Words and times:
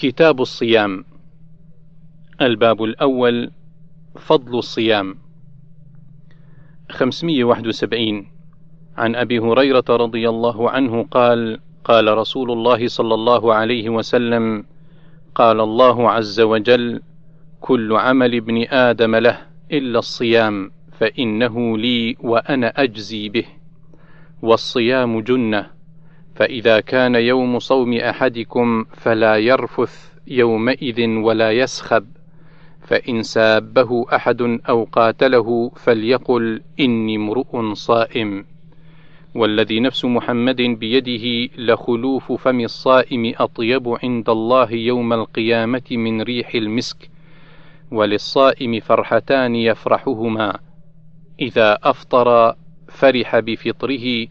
كتاب 0.00 0.40
الصيام. 0.40 1.04
الباب 2.40 2.84
الأول 2.84 3.50
فضل 4.16 4.58
الصيام. 4.58 5.14
571 6.90 8.26
عن 8.96 9.14
أبي 9.14 9.38
هريرة 9.38 9.84
رضي 9.90 10.28
الله 10.28 10.70
عنه 10.70 11.02
قال 11.02 11.60
قال 11.84 12.18
رسول 12.18 12.50
الله 12.52 12.88
صلى 12.88 13.14
الله 13.14 13.54
عليه 13.54 13.88
وسلم 13.88 14.64
قال 15.34 15.60
الله 15.60 16.10
عز 16.10 16.40
وجل 16.40 17.02
كل 17.60 17.96
عمل 17.96 18.34
ابن 18.34 18.62
آدم 18.68 19.16
له 19.16 19.38
إلا 19.72 19.98
الصيام 19.98 20.70
فإنه 20.92 21.78
لي 21.78 22.16
وأنا 22.20 22.68
أجزي 22.68 23.28
به. 23.28 23.46
والصيام 24.42 25.20
جنة. 25.20 25.79
فإذا 26.34 26.80
كان 26.80 27.14
يوم 27.14 27.58
صوم 27.58 27.94
أحدكم 27.94 28.84
فلا 28.84 29.36
يرفث 29.36 30.12
يومئذ 30.26 31.08
ولا 31.08 31.52
يسخب 31.52 32.06
فإن 32.80 33.22
سابه 33.22 34.06
أحد 34.14 34.42
أو 34.68 34.84
قاتله 34.92 35.70
فليقل 35.76 36.62
إني 36.80 37.16
امرؤ 37.16 37.72
صائم. 37.72 38.44
والذي 39.34 39.80
نفس 39.80 40.04
محمد 40.04 40.56
بيده 40.56 41.54
لخلوف 41.58 42.32
فم 42.32 42.60
الصائم 42.60 43.32
أطيب 43.36 43.88
عند 44.02 44.30
الله 44.30 44.72
يوم 44.72 45.12
القيامة 45.12 45.82
من 45.90 46.22
ريح 46.22 46.54
المسك 46.54 47.10
وللصائم 47.90 48.80
فرحتان 48.80 49.54
يفرحهما. 49.54 50.58
إذا 51.40 51.78
أفطر 51.82 52.54
فرح 52.88 53.38
بفطره 53.38 54.26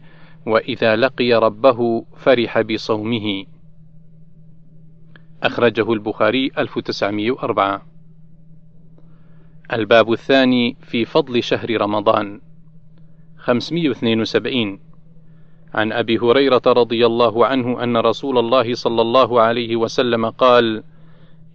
وإذا 0.46 0.96
لقي 0.96 1.32
ربه 1.32 2.04
فرح 2.16 2.60
بصومه. 2.60 3.44
أخرجه 5.42 5.92
البخاري 5.92 6.50
1904 6.58 7.82
الباب 9.72 10.12
الثاني 10.12 10.76
في 10.80 11.04
فضل 11.04 11.42
شهر 11.42 11.80
رمضان. 11.80 12.40
572 13.36 14.80
عن 15.74 15.92
أبي 15.92 16.18
هريرة 16.18 16.62
رضي 16.66 17.06
الله 17.06 17.46
عنه 17.46 17.82
أن 17.84 17.96
رسول 17.96 18.38
الله 18.38 18.74
صلى 18.74 19.02
الله 19.02 19.40
عليه 19.40 19.76
وسلم 19.76 20.26
قال: 20.30 20.82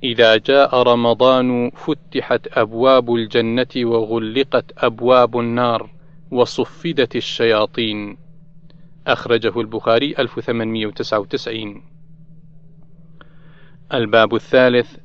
إذا 0.04 0.38
جاء 0.38 0.82
رمضان 0.82 1.70
فتحت 1.70 2.48
أبواب 2.52 3.14
الجنة 3.14 3.76
وغلقت 3.76 4.72
أبواب 4.78 5.40
النار 5.40 5.90
وصفدت 6.32 7.16
الشياطين. 7.16 8.25
أخرجه 9.08 9.62
البخاري 9.62 10.16
1899 10.20 11.82
الباب 13.94 14.36
الثالث 14.36 14.98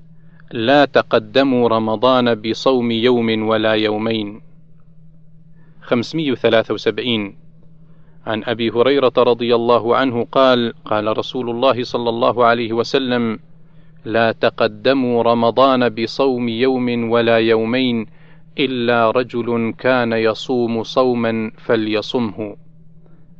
لا 0.52 0.84
تقدموا 0.84 1.68
رمضان 1.68 2.34
بصوم 2.34 2.90
يوم 2.90 3.48
ولا 3.48 3.72
يومين. 3.72 4.40
573 5.80 7.36
عن 8.26 8.44
أبي 8.44 8.70
هريرة 8.70 9.12
رضي 9.18 9.54
الله 9.54 9.96
عنه 9.96 10.24
قال 10.32 10.72
قال 10.84 11.18
رسول 11.18 11.50
الله 11.50 11.84
صلى 11.84 12.08
الله 12.08 12.44
عليه 12.44 12.72
وسلم 12.72 13.38
لا 14.04 14.32
تقدموا 14.32 15.22
رمضان 15.22 15.88
بصوم 15.88 16.48
يوم 16.48 17.10
ولا 17.10 17.38
يومين 17.38 18.06
إلا 18.58 19.10
رجل 19.10 19.74
كان 19.78 20.12
يصوم 20.12 20.82
صوما 20.82 21.52
فليصمه. 21.58 22.56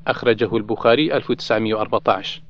أخرجه 0.07 0.57
البخاري 0.57 1.17
1914 1.17 2.43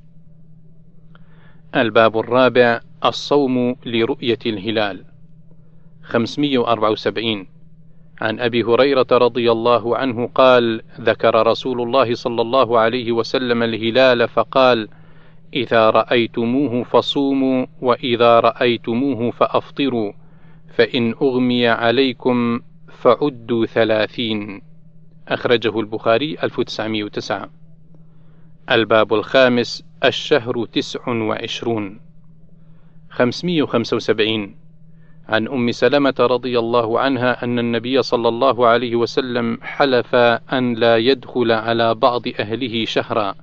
الباب 1.77 2.19
الرابع 2.19 2.81
الصوم 3.05 3.77
لرؤية 3.87 4.39
الهلال. 4.47 5.05
574 6.03 7.47
عن 8.21 8.41
أبي 8.41 8.62
هريرة 8.62 9.06
رضي 9.12 9.53
الله 9.53 9.97
عنه 9.97 10.27
قال 10.34 10.83
ذكر 11.00 11.47
رسول 11.47 11.83
الله 11.83 12.15
صلى 12.15 12.43
الله 12.43 12.78
عليه 12.78 13.12
وسلم 13.12 13.62
الهلال 13.62 14.28
فقال 14.28 14.89
إذا 15.55 15.91
رأيتموه 15.91 16.83
فصوموا 16.83 17.66
وإذا 17.83 18.41
رأيتموه 18.41 19.31
فأفطروا 19.31 20.12
فإن 20.75 21.15
أغمي 21.22 21.69
عليكم 21.69 22.60
فعدوا 22.89 23.66
ثلاثين. 23.66 24.69
أخرجه 25.30 25.80
البخاري 25.80 26.36
1909 26.42 27.50
الباب 28.70 29.14
الخامس 29.14 29.84
الشهر 30.04 30.64
تسع 30.64 31.08
وعشرون. 31.08 32.00
575 33.10 34.54
عن 35.28 35.48
أم 35.48 35.70
سلمة 35.70 36.14
رضي 36.20 36.58
الله 36.58 37.00
عنها 37.00 37.44
أن 37.44 37.58
النبي 37.58 38.02
صلى 38.02 38.28
الله 38.28 38.66
عليه 38.66 38.96
وسلم 38.96 39.58
حلف 39.62 40.14
أن 40.52 40.74
لا 40.74 40.96
يدخل 40.96 41.52
على 41.52 41.94
بعض 41.94 42.22
أهله 42.38 42.84
شهرا 42.84 43.34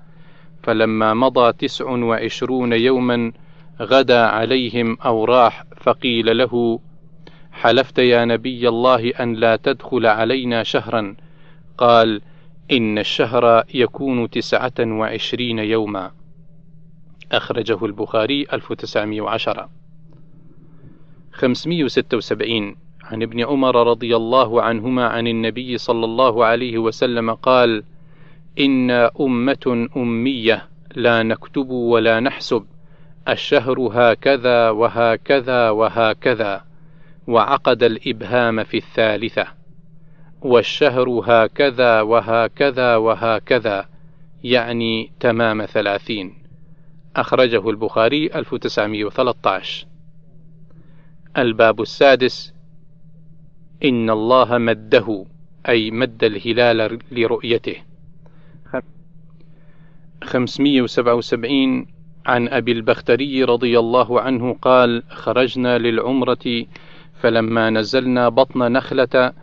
فلما 0.63 1.13
مضى 1.13 1.53
تسع 1.53 1.89
وعشرون 1.89 2.73
يوما 2.73 3.31
غدا 3.81 4.21
عليهم 4.25 4.97
أو 5.05 5.25
راح 5.25 5.63
فقيل 5.77 6.37
له 6.37 6.79
حلفت 7.51 7.99
يا 7.99 8.25
نبي 8.25 8.69
الله 8.69 9.09
أن 9.09 9.33
لا 9.33 9.55
تدخل 9.55 10.05
علينا 10.05 10.63
شهرا 10.63 11.15
قال 11.77 12.21
إن 12.71 12.97
الشهر 12.97 13.63
يكون 13.73 14.29
تسعة 14.29 14.79
وعشرين 14.79 15.59
يوما. 15.59 16.11
أخرجه 17.31 17.85
البخاري 17.85 18.47
1910 18.53 19.69
576 21.31 22.75
عن 23.03 23.23
ابن 23.23 23.45
عمر 23.45 23.87
رضي 23.87 24.15
الله 24.15 24.61
عنهما 24.61 25.07
عن 25.07 25.27
النبي 25.27 25.77
صلى 25.77 26.05
الله 26.05 26.45
عليه 26.45 26.77
وسلم 26.77 27.33
قال 27.33 27.83
إنا 28.59 29.11
أمة 29.19 29.87
أمية 29.97 30.67
لا 30.95 31.23
نكتب 31.23 31.69
ولا 31.69 32.19
نحسب. 32.19 32.65
الشهر 33.29 33.79
هكذا 33.79 34.69
وهكذا 34.69 35.69
وهكذا. 35.69 36.63
وعقد 37.27 37.83
الإبهام 37.83 38.63
في 38.63 38.77
الثالثة. 38.77 39.56
والشهر 40.41 41.09
هكذا 41.09 42.01
وهكذا 42.01 42.95
وهكذا 42.95 43.85
يعني 44.43 45.11
تمام 45.19 45.65
ثلاثين. 45.65 46.33
أخرجه 47.15 47.69
البخاري 47.69 48.25
1913 48.35 49.87
الباب 51.37 51.81
السادس 51.81 52.53
إن 53.83 54.09
الله 54.09 54.57
مده 54.57 55.25
أي 55.69 55.91
مد 55.91 56.23
الهلال 56.23 56.99
لرؤيته. 57.11 57.75
577 60.23 61.87
عن 62.25 62.47
أبي 62.47 62.71
البختري 62.71 63.43
رضي 63.43 63.79
الله 63.79 64.21
عنه 64.21 64.53
قال 64.61 65.03
خرجنا 65.09 65.77
للعمرة 65.77 66.65
فلما 67.21 67.69
نزلنا 67.69 68.29
بطن 68.29 68.71
نخلة 68.71 69.33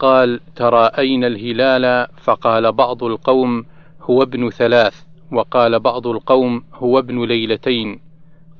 قال 0.00 0.40
تراءينا 0.56 1.26
الهلال؟ 1.26 2.06
فقال 2.22 2.72
بعض 2.72 3.04
القوم 3.04 3.64
هو 4.02 4.22
ابن 4.22 4.50
ثلاث. 4.50 5.02
وقال 5.32 5.80
بعض 5.80 6.06
القوم 6.06 6.64
هو 6.74 6.98
ابن 6.98 7.24
ليلتين. 7.24 8.00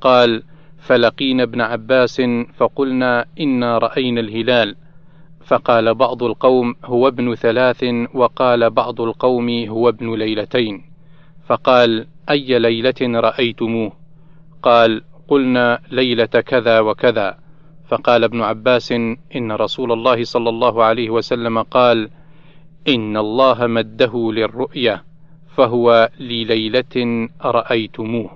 قال 0.01 0.43
فلقينا 0.79 1.43
ابن 1.43 1.61
عباس 1.61 2.23
فقلنا 2.57 3.25
إنا 3.41 3.79
رأينا 3.79 4.21
الهلال. 4.21 4.77
فقال 5.45 5.95
بعض 5.95 6.23
القوم 6.23 6.75
هو 6.85 7.09
ابن 7.09 7.35
ثلاث. 7.35 7.85
وقال 8.15 8.71
بعض 8.71 9.01
القوم 9.01 9.65
هو 9.69 9.89
ابن 9.89 10.15
ليلتين. 10.15 10.83
فقال 11.47 12.07
أي 12.31 12.59
ليلة 12.59 13.21
رأيتموه؟ 13.21 13.93
قال 14.63 15.03
قلنا 15.29 15.79
ليلة 15.91 16.25
كذا 16.27 16.81
وكذا. 16.81 17.39
فقال 17.91 18.25
ابن 18.25 18.41
عباس 18.43 18.93
إن 19.37 19.53
رسول 19.53 19.93
الله 19.93 20.25
صلى 20.25 20.49
الله 20.49 20.85
عليه 20.85 21.11
وسلم 21.11 21.63
قال 21.63 22.11
إن 22.89 23.17
الله 23.17 23.67
مده 23.67 24.33
للرؤية 24.33 25.05
فهو 25.57 26.11
لليلة 26.21 27.29
رأيتموه. 27.45 28.31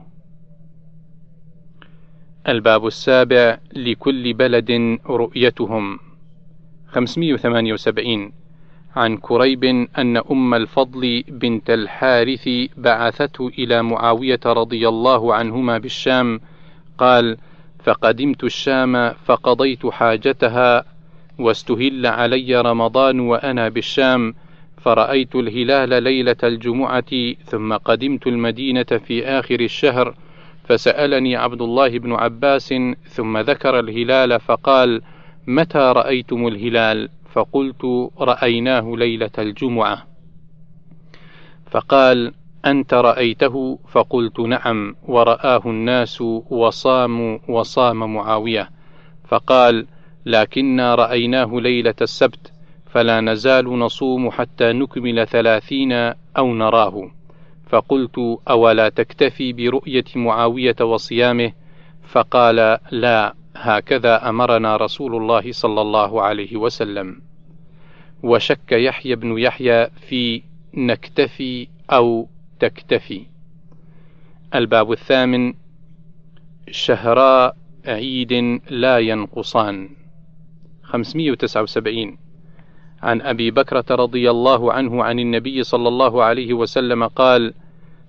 الباب 2.49 2.87
السابع 2.87 3.59
لكل 3.77 4.33
بلد 4.33 4.99
رؤيتهم. 5.07 5.99
578 6.89 8.33
عن 8.97 9.17
كريب 9.17 9.65
أن 9.99 10.17
أم 10.17 10.55
الفضل 10.55 11.25
بنت 11.29 11.71
الحارث 11.71 12.49
بعثته 12.77 13.49
إلى 13.49 13.83
معاوية 13.83 14.41
رضي 14.47 14.89
الله 14.89 15.35
عنهما 15.35 15.79
بالشام 15.79 16.41
قال: 16.99 17.37
فقدمت 17.85 18.45
الشام 18.45 19.13
فقضيت 19.25 19.87
حاجتها 19.87 20.85
واستهل 21.39 22.07
علي 22.07 22.61
رمضان 22.61 23.21
وأنا 23.21 23.69
بالشام 23.69 24.35
فرأيت 24.83 25.35
الهلال 25.35 26.03
ليلة 26.03 26.37
الجمعة 26.45 27.35
ثم 27.45 27.73
قدمت 27.73 28.27
المدينة 28.27 29.01
في 29.07 29.25
آخر 29.25 29.61
الشهر 29.61 30.15
فسألني 30.65 31.37
عبد 31.37 31.63
الله 31.63 31.99
بن 31.99 32.13
عباس 32.13 32.75
ثم 33.09 33.39
ذكر 33.39 33.81
الهلال 33.81 34.41
فقال 34.41 35.03
متى 35.47 35.79
رأيتم 35.79 36.47
الهلال؟ 36.47 37.09
فقلت 37.33 38.11
رأيناه 38.19 38.95
ليلة 38.97 39.31
الجمعة. 39.39 40.07
فقال 41.71 42.33
أنت 42.67 42.95
رأيته؟ 42.95 43.79
فقلت 43.89 44.41
نعم 44.41 44.97
ورآه 45.09 45.63
الناس 45.67 46.21
وصاموا 46.51 47.39
وصام 47.49 48.15
معاوية. 48.15 48.71
فقال 49.29 49.87
لكنا 50.27 50.95
رأيناه 50.95 51.61
ليلة 51.61 51.95
السبت 52.03 52.53
فلا 52.87 53.21
نزال 53.21 53.79
نصوم 53.79 54.31
حتى 54.31 54.73
نكمل 54.73 55.27
ثلاثين 55.27 55.93
أو 56.39 56.55
نراه. 56.55 57.11
فقلت 57.67 58.39
أولا 58.51 58.89
تكتفي 58.89 59.53
برؤية 59.53 60.05
معاوية 60.17 60.77
وصيامه؟ 60.81 61.53
فقال 62.09 62.79
لا 62.91 63.35
هكذا 63.57 64.29
أمرنا 64.29 64.77
رسول 64.77 65.17
الله 65.17 65.53
صلى 65.53 65.81
الله 65.81 66.23
عليه 66.23 66.57
وسلم. 66.57 67.23
وشك 68.23 68.73
يحيى 68.73 69.15
بن 69.15 69.39
يحيى 69.39 69.87
في 69.87 70.43
نكتفي 70.75 71.69
أو 71.91 72.29
تكتفي. 72.65 73.27
الباب 74.55 74.93
الثامن 74.93 75.55
شهراء 76.71 77.57
عيد 77.87 78.33
لا 78.71 78.99
ينقصان. 78.99 79.89
579 80.83 82.19
عن 83.03 83.21
أبي 83.21 83.51
بكرة 83.51 83.85
رضي 83.91 84.31
الله 84.31 84.73
عنه 84.73 85.05
عن 85.05 85.19
النبي 85.19 85.63
صلى 85.63 85.89
الله 85.89 86.23
عليه 86.25 86.53
وسلم 86.53 87.07
قال 87.07 87.55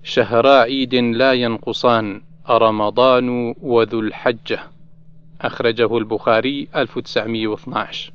شهرا 0.02 0.60
عيد 0.60 0.94
لا 0.94 1.32
ينقصان 1.32 2.22
رمضان 2.50 3.54
وذو 3.60 4.00
الحجة. 4.00 4.60
أخرجه 5.40 5.98
البخاري 5.98 6.68
1912 6.76 8.12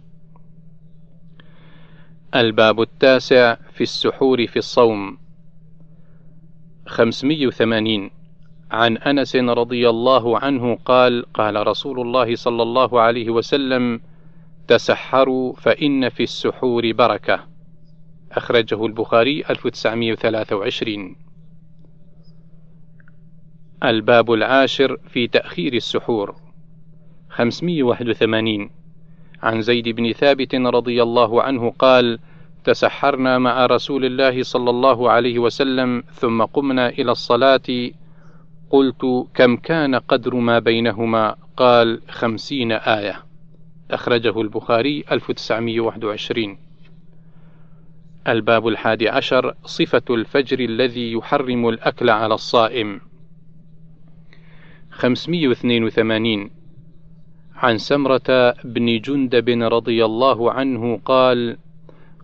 الباب 2.35 2.81
التاسع 2.81 3.55
في 3.73 3.81
السحور 3.81 4.47
في 4.47 4.57
الصوم. 4.57 5.20
580 6.91 8.09
عن 8.71 8.97
أنس 8.97 9.35
رضي 9.35 9.89
الله 9.89 10.39
عنه 10.39 10.75
قال 10.85 11.25
قال 11.33 11.67
رسول 11.67 11.99
الله 11.99 12.35
صلى 12.35 12.63
الله 12.63 13.01
عليه 13.01 13.29
وسلم 13.29 14.01
تسحروا 14.67 15.53
فإن 15.53 16.09
في 16.09 16.23
السحور 16.23 16.91
بركة. 16.91 17.39
أخرجه 18.31 18.85
البخاري 18.85 19.43
1923 19.49 21.15
الباب 23.83 24.33
العاشر 24.33 24.97
في 24.97 25.27
تأخير 25.27 25.73
السحور. 25.73 26.35
581 27.29 28.69
عن 29.43 29.61
زيد 29.61 29.89
بن 29.89 30.11
ثابت 30.11 30.55
رضي 30.55 31.03
الله 31.03 31.43
عنه 31.43 31.69
قال 31.79 32.19
تسحرنا 32.63 33.37
مع 33.37 33.65
رسول 33.65 34.05
الله 34.05 34.43
صلى 34.43 34.69
الله 34.69 35.11
عليه 35.11 35.39
وسلم 35.39 36.03
ثم 36.13 36.41
قمنا 36.41 36.89
إلى 36.89 37.11
الصلاة. 37.11 37.91
قلت 38.69 39.27
كم 39.33 39.55
كان 39.55 39.95
قدر 39.95 40.35
ما 40.35 40.59
بينهما؟ 40.59 41.35
قال 41.57 42.01
خمسين 42.09 42.71
آية. 42.71 43.23
أخرجه 43.91 44.41
البخاري 44.41 45.03
1921 45.11 46.57
الباب 48.27 48.67
الحادي 48.67 49.09
عشر 49.09 49.55
صفة 49.65 50.01
الفجر 50.09 50.59
الذي 50.59 51.11
يحرم 51.11 51.69
الأكل 51.69 52.09
على 52.09 52.33
الصائم. 52.33 53.01
582 54.91 56.49
عن 57.55 57.77
سمرة 57.77 58.53
بن 58.63 58.99
جندب 58.99 59.49
رضي 59.49 60.05
الله 60.05 60.51
عنه 60.51 60.99
قال: 61.05 61.57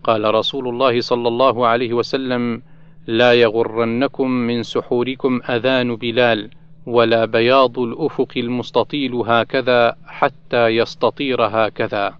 قال 0.04 0.34
رسول 0.34 0.68
الله 0.68 1.00
صلى 1.00 1.28
الله 1.28 1.66
عليه 1.66 1.92
وسلم: 1.92 2.62
لا 3.06 3.32
يغرنكم 3.32 4.30
من 4.30 4.62
سحوركم 4.62 5.40
أذان 5.50 5.96
بلال، 5.96 6.50
ولا 6.86 7.24
بياض 7.24 7.78
الأفق 7.78 8.32
المستطيل 8.36 9.14
هكذا 9.14 9.96
حتى 10.06 10.66
يستطير 10.66 11.42
هكذا. 11.42 12.14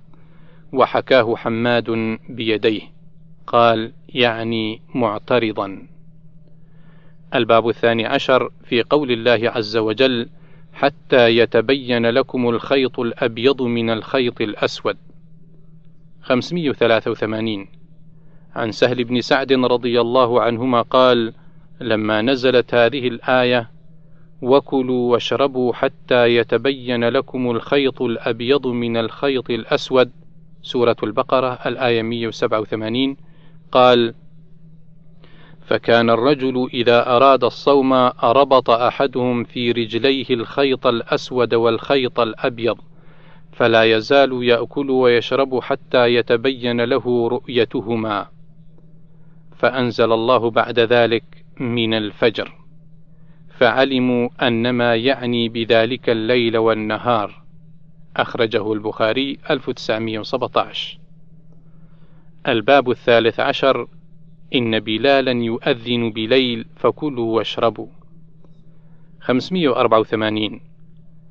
وحكاه 0.73 1.37
حماد 1.37 2.19
بيديه. 2.29 2.83
قال: 3.47 3.93
يعني 4.09 4.83
معترضا. 4.95 5.87
الباب 7.35 7.69
الثاني 7.69 8.07
عشر 8.07 8.51
في 8.65 8.83
قول 8.83 9.11
الله 9.11 9.51
عز 9.51 9.77
وجل: 9.77 10.29
حتى 10.73 11.37
يتبين 11.37 12.07
لكم 12.07 12.49
الخيط 12.49 13.01
الأبيض 13.01 13.63
من 13.63 13.91
الخيط 13.91 14.41
الأسود 14.41 14.97
583 16.29 17.67
عن 18.55 18.73
سهل 18.73 19.05
بن 19.05 19.21
سعد 19.21 19.53
رضي 19.53 20.01
الله 20.01 20.43
عنهما 20.43 20.83
قال 20.83 21.33
لما 21.81 22.23
نزلت 22.23 22.75
هذه 22.75 23.09
الآية 23.09 23.71
وكلوا 24.43 25.13
واشربوا 25.13 25.73
حتى 25.73 26.37
يتبين 26.37 27.05
لكم 27.05 27.51
الخيط 27.51 28.03
الأبيض 28.03 28.67
من 28.67 28.97
الخيط 28.97 29.51
الأسود. 29.51 30.11
سورة 30.63 30.97
البقرة 31.03 31.59
الآية 31.67 32.03
187 32.03 33.17
قال 33.73 34.15
فكان 35.67 36.11
الرجل 36.11 36.69
إذا 36.75 37.17
أراد 37.17 37.45
الصوم 37.45 37.93
ربط 38.23 38.71
أحدهم 38.71 39.45
في 39.45 39.73
رجليه 39.73 40.27
الخيط 40.31 40.87
الأسود 40.87 41.55
والخيط 41.55 42.21
الأبيض. 42.21 42.79
فلا 43.58 43.84
يزال 43.84 44.44
يأكل 44.44 44.90
ويشرب 44.90 45.60
حتى 45.60 46.14
يتبين 46.14 46.81
له 46.81 47.28
رؤيتهما. 47.28 48.26
فأنزل 49.56 50.12
الله 50.12 50.50
بعد 50.50 50.78
ذلك 50.78 51.25
من 51.60 51.94
الفجر. 51.94 52.52
فعلموا 53.58 54.28
أنما 54.43 54.94
يعني 54.94 55.49
بذلك 55.49 56.10
الليل 56.10 56.56
والنهار. 56.58 57.43
أخرجه 58.16 58.72
البخاري 58.72 59.38
1917 59.50 60.99
الباب 62.49 62.90
الثالث 62.90 63.40
عشر. 63.40 63.88
إن 64.55 64.81
بلالا 64.81 65.32
يؤذن 65.32 66.10
بليل 66.10 66.66
فكلوا 66.76 67.37
واشربوا. 67.37 67.88
584 69.20 70.60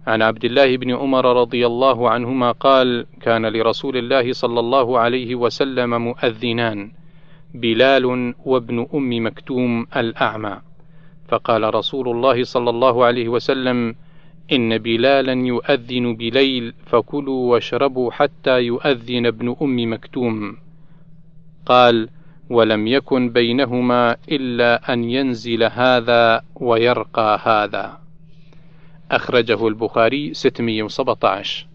عن 0.07 0.21
عبد 0.21 0.45
الله 0.45 0.77
بن 0.77 0.95
عمر 0.95 1.41
رضي 1.41 1.67
الله 1.67 2.09
عنهما 2.09 2.51
قال 2.51 3.05
كان 3.21 3.45
لرسول 3.45 3.97
الله 3.97 4.33
صلى 4.33 4.59
الله 4.59 4.99
عليه 4.99 5.35
وسلم 5.35 6.01
مؤذنان 6.01 6.91
بلال 7.53 8.33
وابن 8.45 8.87
أم 8.93 9.25
مكتوم 9.25 9.87
الأعمى. 9.97 10.57
فقال 11.27 11.75
رسول 11.75 12.09
الله 12.09 12.43
صلى 12.43 12.69
الله 12.69 13.05
عليه 13.05 13.27
وسلم 13.27 13.95
إن 14.51 14.77
بلالا 14.77 15.33
يؤذن 15.33 16.15
بليل 16.15 16.73
فكلوا 16.85 17.51
واشربوا 17.51 18.11
حتى 18.11 18.59
يؤذن 18.59 19.25
ابن 19.25 19.55
أم 19.61 19.93
مكتوم. 19.93 20.57
قال 21.65 22.09
ولم 22.49 22.87
يكن 22.87 23.29
بينهما 23.29 24.15
إلا 24.31 24.93
أن 24.93 25.03
ينزل 25.03 25.63
هذا 25.63 26.41
ويرقى 26.55 27.39
هذا. 27.43 28.06
أخرجه 29.11 29.67
البخاري 29.67 30.33
617 30.33 31.67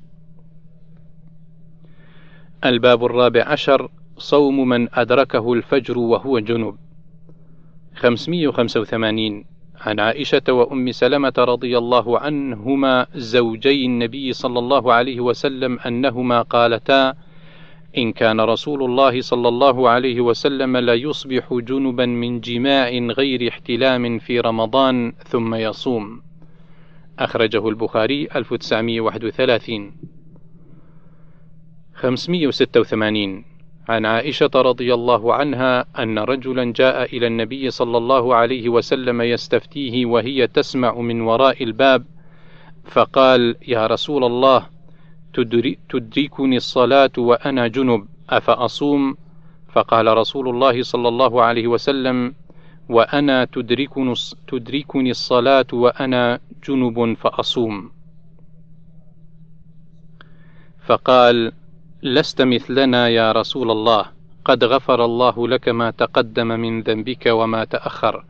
الباب 2.65 3.05
الرابع 3.05 3.45
عشر 3.49 3.89
صوم 4.17 4.69
من 4.69 4.89
أدركه 4.95 5.53
الفجر 5.53 5.99
وهو 5.99 6.39
جنب 6.39 6.77
585 7.95 9.45
عن 9.81 10.01
عائشة 10.01 10.43
وأم 10.49 10.93
سلمة 10.93 11.33
رضي 11.39 11.79
الله 11.79 12.19
عنهما 12.19 13.07
زوجي 13.15 13.87
النبي 13.87 14.33
صلى 14.33 14.59
الله 14.59 14.93
عليه 14.93 15.21
وسلم 15.21 15.79
أنهما 15.79 16.43
قالتا 16.43 17.15
إن 17.99 18.12
كان 18.12 18.41
رسول 18.41 18.85
الله 18.85 19.21
صلى 19.21 19.49
الله 19.49 19.89
عليه 19.89 20.21
وسلم 20.21 20.77
لا 20.77 20.95
يصبح 20.95 21.55
جنبا 21.55 22.07
من 22.07 22.41
جماع 22.41 22.89
غير 22.91 23.49
احتلام 23.49 24.19
في 24.19 24.41
رمضان 24.41 25.12
ثم 25.27 25.55
يصوم. 25.55 26.32
أخرجه 27.19 27.69
البخاري 27.69 28.28
1931 28.37 29.92
586 31.95 33.45
عن 33.88 34.07
عائشة 34.07 34.50
رضي 34.54 34.95
الله 34.95 35.35
عنها 35.35 35.85
أن 35.99 36.19
رجلا 36.19 36.73
جاء 36.73 37.16
إلى 37.16 37.26
النبي 37.26 37.71
صلى 37.71 37.99
الله 37.99 38.35
عليه 38.35 38.69
وسلم 38.69 39.23
يستفتيه 39.23 40.07
وهي 40.07 40.47
تسمع 40.47 40.95
من 41.00 41.21
وراء 41.21 41.64
الباب 41.64 42.04
فقال 42.85 43.57
يا 43.69 43.87
رسول 43.87 44.25
الله 44.25 44.66
تدركني 45.88 46.57
الصلاة 46.57 47.11
وأنا 47.19 47.69
جنب 47.69 48.07
أفأصوم؟ 48.31 49.16
فقال 49.73 50.16
رسول 50.16 50.49
الله 50.49 50.83
صلى 50.83 51.09
الله 51.09 51.42
عليه 51.42 51.66
وسلم: 51.66 52.35
وأنا 52.88 53.45
تدركني, 53.45 55.11
الصلاة 55.11 55.66
وأنا 55.73 56.40
جنب 56.69 57.16
فأصوم. 57.16 57.90
فقال 60.87 61.52
لست 62.02 62.42
مثلنا 62.42 63.09
يا 63.09 63.33
رسول 63.33 63.71
الله 63.71 64.07
قد 64.45 64.64
غفر 64.64 65.04
الله 65.04 65.49
لك 65.49 65.69
ما 65.69 65.90
تقدم 65.90 66.47
من 66.47 66.83
ذنبك 66.83 67.26
وما 67.26 67.64
تأخر. 67.64 68.25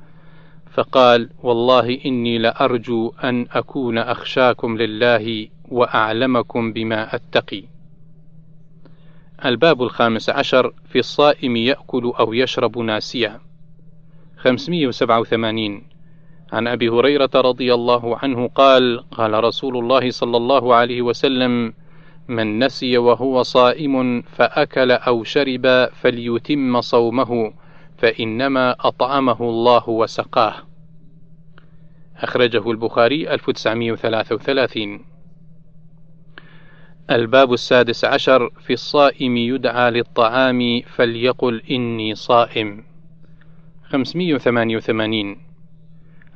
فقال 0.72 1.30
والله 1.42 2.00
إني 2.06 2.38
لأرجو 2.38 3.12
أن 3.24 3.46
أكون 3.50 3.98
أخشاكم 3.98 4.76
لله 4.76 5.48
وأعلمكم 5.68 6.72
بما 6.72 7.14
أتقي. 7.14 7.64
الباب 9.44 9.82
الخامس 9.82 10.30
عشر 10.30 10.74
في 10.88 10.98
الصائم 10.98 11.56
يأكل 11.56 12.12
أو 12.18 12.32
يشرب 12.32 12.78
ناسيا. 12.78 13.40
587 14.36 15.91
عن 16.52 16.68
أبي 16.68 16.88
هريرة 16.88 17.30
رضي 17.34 17.74
الله 17.74 18.18
عنه 18.22 18.48
قال 18.48 19.04
قال 19.10 19.44
رسول 19.44 19.76
الله 19.76 20.10
صلى 20.10 20.36
الله 20.36 20.74
عليه 20.74 21.02
وسلم 21.02 21.72
من 22.28 22.58
نسي 22.58 22.98
وهو 22.98 23.42
صائم 23.42 24.22
فأكل 24.22 24.90
أو 24.90 25.24
شرب 25.24 25.88
فليتم 25.92 26.80
صومه 26.80 27.52
فإنما 27.98 28.76
أطعمه 28.80 29.40
الله 29.40 29.88
وسقاه. 29.88 30.54
أخرجه 32.16 32.70
البخاري 32.70 33.34
1933 33.34 35.04
الباب 37.10 37.52
السادس 37.52 38.04
عشر 38.04 38.50
في 38.50 38.72
الصائم 38.72 39.36
يدعى 39.36 39.90
للطعام 39.90 40.80
فليقل 40.80 41.62
إني 41.70 42.14
صائم. 42.14 42.84
588 43.84 45.51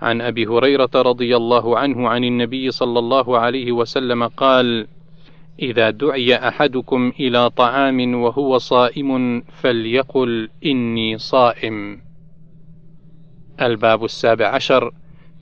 عن 0.02 0.20
أبي 0.20 0.46
هريرة 0.46 0.90
رضي 0.94 1.36
الله 1.36 1.78
عنه 1.78 2.08
عن 2.08 2.24
النبي 2.24 2.70
صلى 2.70 2.98
الله 2.98 3.38
عليه 3.38 3.72
وسلم 3.72 4.26
قال 4.26 4.86
إذا 5.62 5.90
دعي 5.90 6.36
أحدكم 6.36 7.12
إلى 7.20 7.50
طعام 7.50 8.14
وهو 8.14 8.58
صائم 8.58 9.40
فليقل 9.40 10.48
إني 10.64 11.18
صائم. 11.18 12.00
الباب 13.62 14.04
السابع 14.04 14.46
عشر 14.46 14.92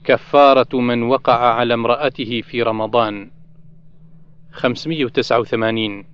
كفارة 0.03 0.79
من 0.79 1.03
وقع 1.03 1.53
على 1.53 1.73
امرأته 1.73 2.41
في 2.41 2.63
رمضان. 2.63 3.31
589 4.51 6.05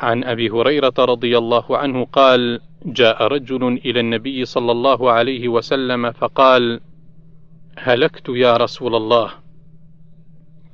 عن 0.00 0.24
أبي 0.24 0.50
هريرة 0.50 0.94
رضي 0.98 1.38
الله 1.38 1.78
عنه 1.78 2.04
قال 2.04 2.60
جاء 2.86 3.26
رجل 3.26 3.80
إلى 3.84 4.00
النبي 4.00 4.44
صلى 4.44 4.72
الله 4.72 5.10
عليه 5.10 5.48
وسلم 5.48 6.12
فقال 6.12 6.80
هلكت 7.82 8.28
يا 8.28 8.56
رسول 8.56 8.94
الله. 8.94 9.30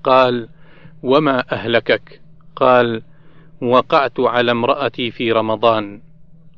قال 0.04 0.48
وما 1.02 1.44
أهلكك؟ 1.52 2.20
قال 2.56 3.02
وقعت 3.62 4.20
على 4.20 4.50
امرأتي 4.50 5.10
في 5.10 5.32
رمضان. 5.32 6.00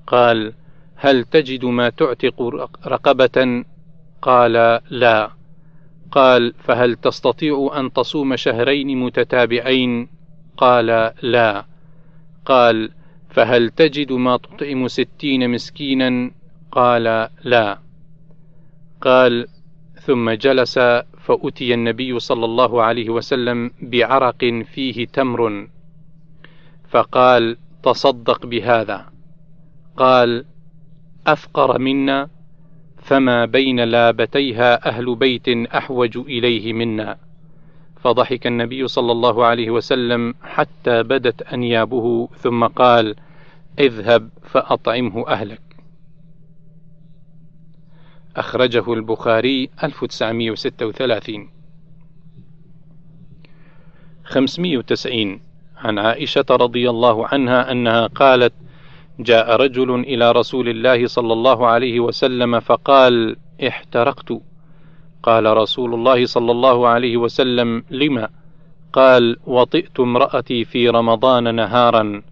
قال 0.06 0.52
هل 0.96 1.24
تجد 1.24 1.64
ما 1.64 1.88
تعتق 1.88 2.42
رقبة؟ 2.86 3.64
قال 4.22 4.80
لا. 4.90 5.30
قال 6.10 6.54
فهل 6.58 6.96
تستطيع 6.96 7.70
أن 7.76 7.92
تصوم 7.92 8.36
شهرين 8.36 9.00
متتابعين؟ 9.00 10.08
قال 10.56 11.12
لا. 11.22 11.64
قال 12.44 12.90
فهل 13.30 13.70
تجد 13.70 14.12
ما 14.12 14.36
تطعم 14.36 14.88
ستين 14.88 15.50
مسكينا؟ 15.50 16.30
قال 16.72 17.28
لا. 17.44 17.78
قال 19.00 19.46
ثم 20.08 20.30
جلس 20.30 20.78
فأتي 21.18 21.74
النبي 21.74 22.18
صلى 22.18 22.44
الله 22.44 22.82
عليه 22.82 23.10
وسلم 23.10 23.70
بعرق 23.82 24.64
فيه 24.72 25.06
تمر. 25.06 25.68
فقال 26.88 27.56
تصدق 27.82 28.46
بهذا. 28.46 29.06
قال 29.96 30.44
أفقر 31.26 31.78
منا 31.78 32.28
فما 33.02 33.44
بين 33.44 33.80
لابتيها 33.80 34.88
أهل 34.88 35.14
بيت 35.14 35.48
أحوج 35.48 36.16
إليه 36.16 36.72
منا. 36.72 37.18
فضحك 38.00 38.46
النبي 38.46 38.88
صلى 38.88 39.12
الله 39.12 39.44
عليه 39.44 39.70
وسلم 39.70 40.34
حتى 40.42 41.02
بدت 41.02 41.42
أنيابه 41.42 42.28
ثم 42.36 42.64
قال 42.66 43.14
اذهب 43.78 44.28
فأطعمه 44.42 45.28
أهلك. 45.28 45.67
أخرجه 48.36 48.92
البخاري 48.92 49.70
1936 49.84 51.48
590 54.24 55.40
عن 55.76 55.98
عائشة 55.98 56.44
رضي 56.50 56.90
الله 56.90 57.26
عنها 57.26 57.72
أنها 57.72 58.06
قالت 58.06 58.52
جاء 59.20 59.56
رجل 59.56 59.94
إلى 59.94 60.32
رسول 60.32 60.68
الله 60.68 61.06
صلى 61.06 61.32
الله 61.32 61.66
عليه 61.66 62.00
وسلم 62.00 62.60
فقال 62.60 63.36
احترقت. 63.66 64.40
قال 65.22 65.56
رسول 65.56 65.94
الله 65.94 66.26
صلى 66.26 66.52
الله 66.52 66.88
عليه 66.88 67.16
وسلم 67.16 67.84
لم 67.90 68.28
قال 68.92 69.36
وطئت 69.46 70.00
امرأتي 70.00 70.64
في 70.64 70.88
رمضان 70.88 71.54
نهارا. 71.54 72.22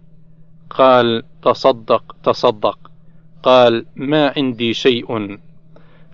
قال 0.69 1.23
تصدق 1.41 2.15
تصدق. 2.23 2.91
قال 3.43 3.85
ما 3.95 4.33
عندي 4.37 4.73
شيء. 4.73 5.39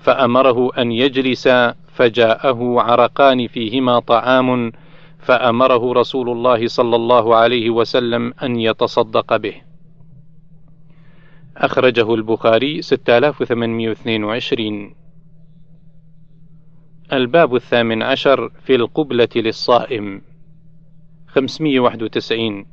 فأمره 0.04 0.70
أن 0.78 0.92
يجلس 0.92 1.48
فجاءه 1.88 2.82
عرقان 2.82 3.48
فيهما 3.48 4.00
طعام 4.00 4.72
فأمره 5.20 5.94
رسول 5.94 6.30
الله 6.30 6.68
صلى 6.68 6.96
الله 6.96 7.36
عليه 7.36 7.70
وسلم 7.70 8.34
أن 8.44 8.60
يتصدق 8.60 9.36
به. 9.36 9.54
أخرجه 11.58 12.14
البخاري 12.14 12.82
6822 12.82 14.96
الباب 17.14 17.56
الثامن 17.56 18.04
عشر 18.04 18.50
في 18.50 18.76
القبلة 18.76 19.30
للصائم. 19.36 20.22
591 21.28 22.66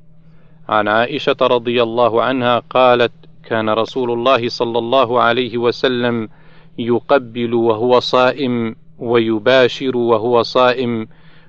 عن 0.68 0.88
عائشة 0.88 1.36
رضي 1.40 1.82
الله 1.82 2.22
عنها 2.22 2.58
قالت 2.58 3.12
كان 3.44 3.70
رسول 3.70 4.10
الله 4.10 4.48
صلى 4.48 4.78
الله 4.78 5.20
عليه 5.20 5.58
وسلم 5.58 6.28
يقبل 6.80 7.54
وهو 7.54 8.00
صائم 8.00 8.76
ويباشر 8.98 9.96
وهو 9.96 10.42
صائم 10.42 11.08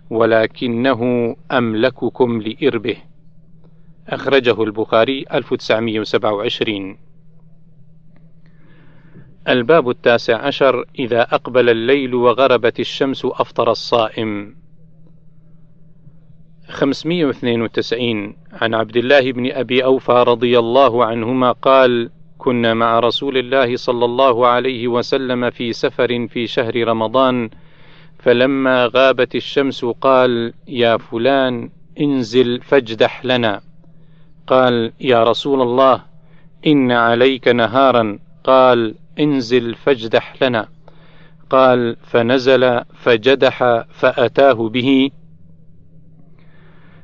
ولكنه 0.10 1.36
أملككم 1.52 2.42
لإربه. 2.42 2.98
أخرجه 4.08 4.64
البخاري 4.64 5.26
1927 5.34 6.98
الباب 9.48 9.90
التاسع 9.90 10.46
عشر 10.46 10.86
إذا 11.00 11.22
أقبل 11.22 11.70
الليل 11.70 12.16
وغربت 12.16 12.80
الشمس 12.80 13.26
أفطر 13.26 13.72
الصائم. 13.72 14.56
592 16.68 18.36
عن 18.54 18.74
عبد 18.74 18.98
الله 18.98 19.32
بن 19.32 19.52
أبي 19.52 19.84
أوفى 19.84 20.24
رضي 20.28 20.60
الله 20.60 21.06
عنهما 21.06 21.52
قال 21.52 22.10
كنا 22.42 22.74
مع 22.74 23.00
رسول 23.00 23.38
الله 23.38 23.76
صلى 23.76 24.06
الله 24.06 24.48
عليه 24.48 24.88
وسلم 24.88 25.50
في 25.50 25.74
سفر 25.74 26.28
في 26.28 26.48
شهر 26.48 26.88
رمضان 26.88 27.50
فلما 28.20 28.90
غابت 28.96 29.36
الشمس 29.36 29.86
قال 29.86 30.54
يا 30.68 30.98
فلان 30.98 31.70
انزل 32.00 32.62
فاجدح 32.62 33.26
لنا. 33.26 33.62
قال 34.48 34.92
يا 35.02 35.24
رسول 35.24 35.62
الله 35.62 36.04
إن 36.68 36.92
عليك 36.92 37.48
نهارا. 37.48 38.20
قال 38.44 38.96
انزل 39.20 39.76
فاجدح 39.76 40.44
لنا. 40.44 40.68
قال 41.50 41.96
فنزل 42.04 42.82
فجدح 42.94 43.84
فأتاه 43.90 44.70
به. 44.70 45.12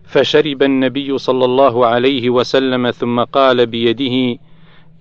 فشرب 0.06 0.64
النبي 0.64 1.18
صلى 1.18 1.46
الله 1.46 1.86
عليه 1.86 2.30
وسلم 2.30 2.92
ثم 2.92 3.24
قال 3.24 3.66
بيده 3.66 4.40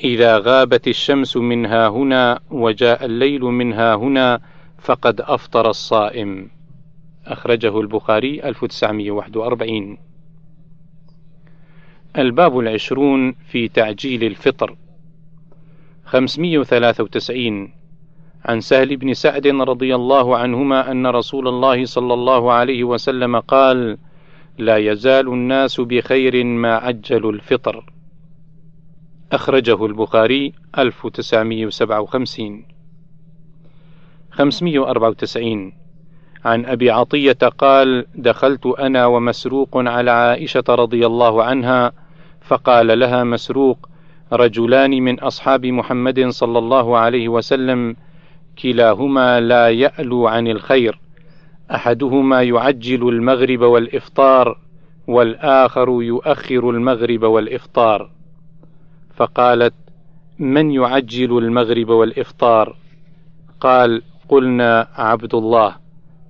إذا 0.05 0.39
غابت 0.39 0.89
الشمس 0.89 1.37
منها 1.37 1.89
هنا 1.89 2.41
وجاء 2.51 3.05
الليل 3.05 3.43
منها 3.43 3.95
هنا 3.95 4.41
فقد 4.79 5.21
أفطر 5.21 5.71
الصائم. 5.71 6.51
أخرجه 7.27 7.81
البخاري 7.81 8.45
1941 8.45 9.99
الباب 12.19 12.59
العشرون 12.59 13.33
في 13.33 13.69
تعجيل 13.69 14.25
الفطر. 14.25 14.77
593 16.05 17.73
عن 18.45 18.61
سهل 18.61 18.97
بن 18.97 19.15
سعد 19.15 19.47
رضي 19.47 19.95
الله 19.95 20.37
عنهما 20.37 20.91
أن 20.91 21.07
رسول 21.07 21.49
الله 21.49 21.85
صلى 21.85 22.15
الله 22.15 22.53
عليه 22.53 22.85
وسلم 22.85 23.41
قال: 23.41 23.99
لا 24.59 24.77
يزال 24.77 25.29
الناس 25.29 25.81
بخير 25.81 26.45
ما 26.45 26.75
عجلوا 26.75 27.33
الفطر. 27.33 27.96
أخرجه 29.33 29.87
البخاري 29.87 30.53
1957 30.79 32.65
594 34.31 35.73
عن 36.45 36.67
أبي 36.67 36.91
عطية 36.91 37.33
قال 37.33 38.07
دخلت 38.15 38.67
أنا 38.67 39.07
ومسروق 39.07 39.71
على 39.77 40.11
عائشة 40.11 40.65
رضي 40.69 41.07
الله 41.07 41.43
عنها 41.45 41.93
فقال 42.41 42.99
لها 42.99 43.25
مسروق 43.25 43.89
رجلان 44.33 44.91
من 44.91 45.21
أصحاب 45.21 45.67
محمد 45.67 46.29
صلى 46.29 46.59
الله 46.59 46.99
عليه 46.99 47.29
وسلم 47.29 47.97
كلاهما 48.63 49.41
لا 49.41 49.71
يألو 49.71 50.27
عن 50.27 50.49
الخير 50.49 51.01
أحدهما 51.71 52.43
يعجل 52.43 53.09
المغرب 53.09 53.61
والإفطار 53.61 54.59
والآخر 55.07 56.03
يؤخر 56.03 56.71
المغرب 56.71 57.23
والإفطار. 57.23 58.16
فقالت 59.17 59.75
من 60.39 60.71
يعجل 60.71 61.39
المغرب 61.39 61.89
والإفطار؟ 61.89 62.77
قال 63.61 64.03
قلنا 64.29 64.89
عبد 64.95 65.35
الله. 65.35 65.77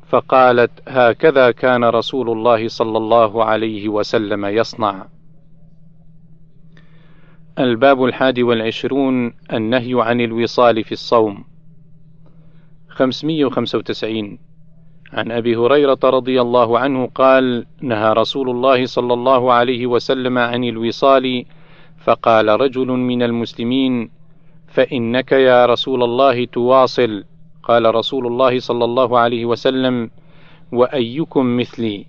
فقالت 0.08 0.70
هكذا 0.88 1.50
كان 1.50 1.84
رسول 1.84 2.30
الله 2.30 2.68
صلى 2.68 2.98
الله 2.98 3.44
عليه 3.44 3.88
وسلم 3.88 4.44
يصنع. 4.44 5.06
الباب 7.58 8.04
الحادي 8.04 8.42
والعشرون 8.42 9.34
النهي 9.52 9.94
عن 10.02 10.20
الوصال 10.20 10.84
في 10.84 10.92
الصوم. 10.92 11.44
595 12.88 14.38
عن 15.12 15.32
أبي 15.32 15.56
هريرة 15.56 15.98
رضي 16.04 16.40
الله 16.40 16.78
عنه 16.78 17.06
قال 17.06 17.66
نهى 17.80 18.12
رسول 18.12 18.50
الله 18.50 18.86
صلى 18.86 19.14
الله 19.14 19.52
عليه 19.52 19.86
وسلم 19.86 20.38
عن 20.38 20.64
الوصال 20.64 21.44
فقال 22.06 22.48
رجل 22.48 22.86
من 22.86 23.22
المسلمين 23.22 24.10
فإنك 24.68 25.32
يا 25.32 25.66
رسول 25.66 26.02
الله 26.02 26.44
تواصل. 26.44 27.24
قال 27.62 27.94
رسول 27.94 28.26
الله 28.26 28.58
صلى 28.58 28.84
الله 28.84 29.18
عليه 29.18 29.44
وسلم 29.44 30.10
وأيكم 30.72 31.56
مثلي؟ 31.56 32.06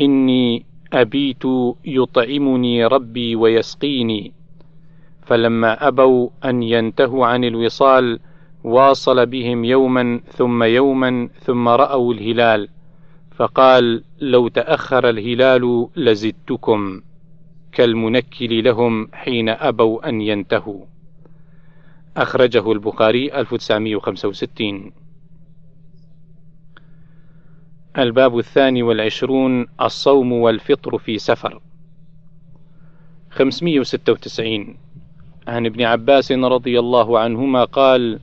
إني 0.00 0.64
أبيت 0.92 1.44
يطعمني 1.84 2.86
ربي 2.86 3.36
ويسقيني. 3.36 4.32
فلما 5.26 5.88
أبوا 5.88 6.28
أن 6.44 6.62
ينتهوا 6.62 7.26
عن 7.26 7.44
الوصال 7.44 8.20
واصل 8.64 9.26
بهم 9.26 9.64
يوما 9.64 10.20
ثم 10.32 10.62
يوما 10.62 11.28
ثم 11.44 11.68
رأوا 11.68 12.14
الهلال 12.14 12.68
فقال 13.36 14.02
لو 14.20 14.48
تأخر 14.48 15.08
الهلال 15.08 15.88
لزدتكم. 15.96 17.00
كالمنكل 17.78 18.64
لهم 18.64 19.08
حين 19.12 19.48
أبوا 19.48 20.08
أن 20.08 20.20
ينتهوا. 20.20 20.84
أخرجه 22.16 22.72
البخاري 22.72 23.40
1965 23.40 24.92
الباب 27.98 28.38
الثاني 28.38 28.82
والعشرون 28.82 29.66
الصوم 29.80 30.32
والفطر 30.32 30.98
في 30.98 31.18
سفر. 31.18 31.60
596 33.30 34.76
عن 35.48 35.66
ابن 35.66 35.82
عباس 35.82 36.32
رضي 36.32 36.78
الله 36.78 37.18
عنهما 37.18 37.64
قال 37.64 38.20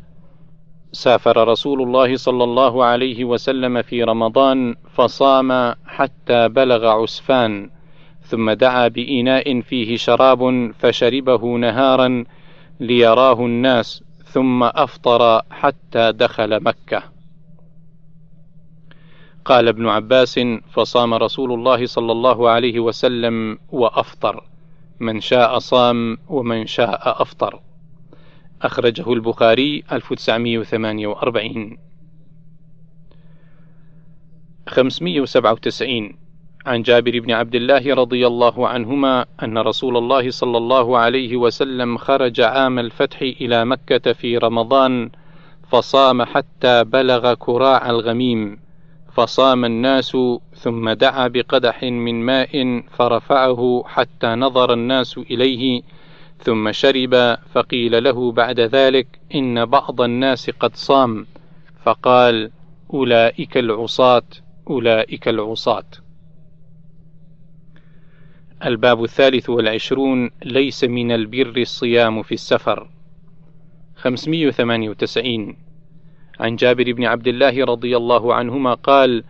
سافر 0.92 1.48
رسول 1.48 1.82
الله 1.82 2.16
صلى 2.16 2.44
الله 2.44 2.84
عليه 2.86 3.26
وسلم 3.26 3.82
في 3.82 4.04
رمضان 4.04 4.76
فصام 4.94 5.76
حتى 5.86 6.50
بلغ 6.50 6.88
عسفان. 6.88 7.75
ثم 8.26 8.52
دعا 8.52 8.88
بإناء 8.88 9.62
فيه 9.62 9.98
شراب 9.98 10.72
فشربه 10.80 11.58
نهارا 11.58 12.24
ليراه 12.80 13.46
الناس 13.46 14.04
ثم 14.24 14.64
أفطر 14.64 15.42
حتى 15.52 16.12
دخل 16.12 16.64
مكة. 16.64 17.04
قال 19.46 19.68
ابن 19.68 19.88
عباس 19.88 20.40
فصام 20.72 21.14
رسول 21.14 21.54
الله 21.54 21.86
صلى 21.86 22.12
الله 22.12 22.50
عليه 22.50 22.80
وسلم 22.80 23.58
وأفطر. 23.72 24.44
من 25.00 25.20
شاء 25.20 25.60
صام 25.60 26.18
ومن 26.28 26.66
شاء 26.66 27.22
أفطر. 27.22 27.60
أخرجه 28.62 29.14
البخاري 29.14 29.84
1948 29.92 31.78
597 34.68 36.25
عن 36.66 36.82
جابر 36.82 37.20
بن 37.20 37.32
عبد 37.32 37.56
الله 37.56 37.96
رضي 37.96 38.28
الله 38.28 38.68
عنهما 38.68 39.26
أن 39.44 39.58
رسول 39.58 39.98
الله 39.98 40.30
صلى 40.30 40.58
الله 40.58 40.98
عليه 40.98 41.38
وسلم 41.38 41.98
خرج 41.98 42.42
عام 42.42 42.80
الفتح 42.80 43.22
إلى 43.22 43.66
مكة 43.66 44.14
في 44.14 44.38
رمضان 44.38 45.10
فصام 45.72 46.24
حتى 46.24 46.84
بلغ 46.84 47.34
كراع 47.34 47.90
الغميم. 47.90 48.60
فصام 49.14 49.66
الناس 49.66 50.18
ثم 50.54 50.90
دعا 50.90 51.28
بقدح 51.28 51.84
من 51.84 52.26
ماء 52.26 52.84
فرفعه 52.92 53.84
حتى 53.88 54.28
نظر 54.28 54.74
الناس 54.74 55.18
إليه 55.18 55.82
ثم 56.38 56.72
شرب 56.72 57.38
فقيل 57.54 58.04
له 58.04 58.32
بعد 58.32 58.60
ذلك 58.60 59.08
إن 59.36 59.66
بعض 59.66 60.02
الناس 60.02 60.50
قد 60.50 60.76
صام. 60.76 61.28
فقال 61.84 62.52
أولئك 62.94 63.58
العصاة 63.58 64.24
أولئك 64.70 65.28
العصاة. 65.28 66.05
الباب 68.66 69.04
الثالث 69.04 69.50
والعشرون 69.50 70.30
ليس 70.44 70.84
من 70.84 71.12
البر 71.12 71.58
الصيام 71.58 72.22
في 72.24 72.32
السفر. 72.32 72.90
598 73.96 75.56
عن 76.40 76.56
جابر 76.56 76.92
بن 76.92 77.06
عبد 77.06 77.28
الله 77.28 77.66
رضي 77.66 77.98
الله 77.98 78.34
عنهما 78.34 78.74
قال 78.74 79.24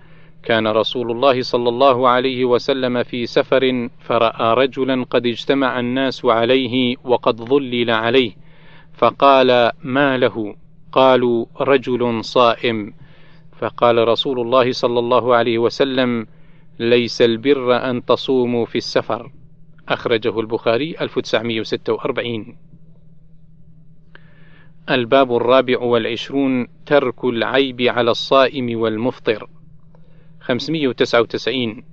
كان 0.44 0.68
رسول 0.68 1.12
الله 1.12 1.42
صلى 1.42 1.70
الله 1.70 2.10
عليه 2.10 2.46
وسلم 2.46 3.04
في 3.04 3.26
سفر 3.26 3.90
فرأى 4.00 4.54
رجلا 4.54 5.04
قد 5.04 5.26
اجتمع 5.26 5.80
الناس 5.80 6.26
عليه 6.26 6.96
وقد 7.04 7.42
ظلل 7.42 7.92
عليه 7.92 8.32
فقال 8.94 9.72
ما 9.84 10.18
له؟ 10.18 10.56
قالوا 10.92 11.46
رجل 11.62 12.24
صائم. 12.24 12.94
فقال 13.60 14.08
رسول 14.08 14.40
الله 14.40 14.72
صلى 14.72 15.00
الله 15.00 15.36
عليه 15.36 15.58
وسلم 15.58 16.28
ليس 16.80 17.22
البر 17.22 17.90
أن 17.90 18.06
تصوموا 18.06 18.66
في 18.66 18.78
السفر. 18.78 19.32
أخرجه 19.90 20.40
البخاري 20.40 20.96
1946 21.02 22.58
الباب 24.90 25.36
الرابع 25.36 25.80
والعشرون 25.80 26.68
ترك 26.86 27.26
العيب 27.26 27.82
على 27.82 28.12
الصائم 28.12 28.80
والمفطر. 28.80 29.50
599 30.42 31.84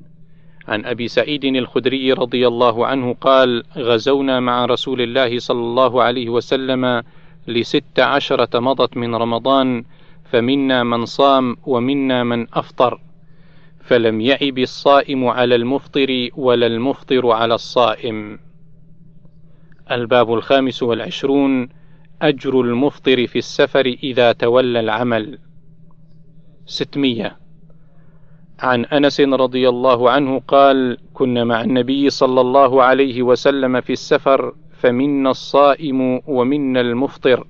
عن 0.68 0.84
أبي 0.84 1.08
سعيد 1.08 1.44
الخدري 1.44 2.12
رضي 2.12 2.48
الله 2.48 2.86
عنه 2.86 3.14
قال 3.14 3.64
غزونا 3.76 4.40
مع 4.40 4.64
رسول 4.64 5.00
الله 5.00 5.38
صلى 5.38 5.60
الله 5.60 6.02
عليه 6.02 6.28
وسلم 6.28 7.02
لست 7.46 8.00
عشرة 8.00 8.60
مضت 8.60 8.96
من 8.96 9.14
رمضان 9.14 9.84
فمنا 10.24 10.82
من 10.82 11.04
صام 11.04 11.56
ومنا 11.66 12.24
من 12.24 12.46
أفطر. 12.54 13.00
فلم 13.92 14.20
يعب 14.20 14.58
الصائم 14.58 15.24
على 15.24 15.54
المفطر 15.54 16.28
ولا 16.36 16.66
المفطر 16.66 17.30
على 17.30 17.54
الصائم. 17.54 18.38
الباب 19.90 20.32
الخامس 20.34 20.82
والعشرون 20.82 21.68
أجر 22.22 22.60
المفطر 22.60 23.26
في 23.26 23.38
السفر 23.38 23.86
إذا 24.02 24.32
تولى 24.32 24.80
العمل. 24.80 25.38
ستمية. 26.66 27.36
عن 28.60 28.84
أنس 28.84 29.20
رضي 29.20 29.68
الله 29.68 30.10
عنه 30.10 30.40
قال 30.48 30.98
كنا 31.14 31.44
مع 31.44 31.62
النبي 31.62 32.10
صلى 32.10 32.40
الله 32.40 32.82
عليه 32.82 33.22
وسلم 33.22 33.80
في 33.80 33.92
السفر 33.92 34.54
فمنا 34.80 35.30
الصائم 35.30 36.20
ومنا 36.26 36.80
المفطر 36.80 37.46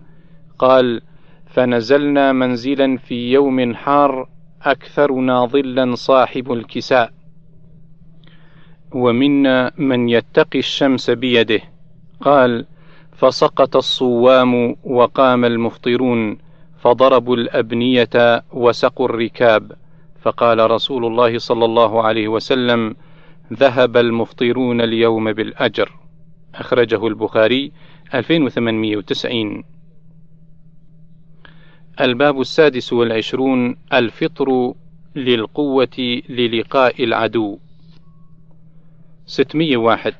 قال 0.58 1.02
فنزلنا 1.46 2.32
منزلا 2.32 2.96
في 2.96 3.32
يوم 3.32 3.74
حار 3.74 4.28
أكثرنا 4.62 5.46
ظلا 5.46 5.94
صاحب 5.94 6.52
الكساء. 6.52 7.12
ومنا 8.92 9.72
من 9.78 10.08
يتقي 10.08 10.58
الشمس 10.58 11.10
بيده. 11.10 11.60
قال 12.20 12.66
فسقط 13.12 13.76
الصوام 13.76 14.76
وقام 14.84 15.44
المفطرون 15.44 16.38
فضربوا 16.78 17.36
الأبنية 17.36 18.44
وسقوا 18.52 19.08
الركاب. 19.08 19.72
فقال 20.22 20.70
رسول 20.70 21.06
الله 21.06 21.38
صلى 21.38 21.64
الله 21.64 22.02
عليه 22.02 22.28
وسلم 22.28 22.96
ذهب 23.52 23.96
المفطرون 23.96 24.80
اليوم 24.80 25.32
بالأجر. 25.32 25.92
أخرجه 26.54 27.06
البخاري 27.06 27.72
2890 28.14 29.64
الباب 32.00 32.40
السادس 32.40 32.92
والعشرون 32.92 33.76
الفطر 33.92 34.74
للقوة 35.16 36.22
للقاء 36.28 37.04
العدو. 37.04 37.58
ستمية 39.26 39.76
واحد. 39.76 40.14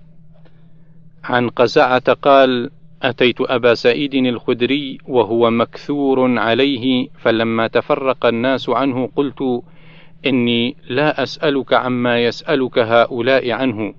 عن 1.25 1.49
قزعة 1.49 2.13
قال 2.13 2.71
أتيت 3.03 3.41
أبا 3.41 3.75
سعيد 3.75 4.15
الخدري 4.15 4.99
وهو 5.09 5.51
مكثور 5.51 6.39
عليه 6.39 7.09
فلما 7.19 7.67
تفرق 7.67 8.27
الناس 8.27 8.69
عنه 8.69 9.09
قلت 9.17 9.63
إني 10.27 10.77
لا 10.89 11.23
أسألك 11.23 11.73
عما 11.73 12.25
يسألك 12.25 12.79
هؤلاء 12.79 13.51
عنه. 13.51 13.95